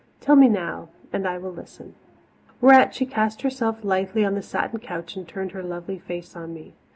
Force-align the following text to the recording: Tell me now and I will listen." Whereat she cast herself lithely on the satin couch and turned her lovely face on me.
Tell 0.19 0.35
me 0.35 0.49
now 0.49 0.89
and 1.13 1.27
I 1.27 1.37
will 1.37 1.51
listen." 1.51 1.93
Whereat 2.59 2.95
she 2.95 3.05
cast 3.05 3.43
herself 3.43 3.83
lithely 3.83 4.25
on 4.25 4.33
the 4.33 4.41
satin 4.41 4.79
couch 4.79 5.15
and 5.15 5.27
turned 5.27 5.51
her 5.51 5.61
lovely 5.61 5.99
face 5.99 6.35
on 6.35 6.55
me. 6.55 6.73